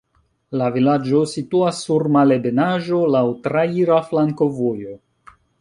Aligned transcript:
La 0.61 0.69
vilaĝo 0.77 1.19
situas 1.33 1.83
sur 1.89 2.07
malebenaĵo, 2.17 3.05
laŭ 3.17 3.23
traira 3.47 4.03
flankovojo. 4.11 4.99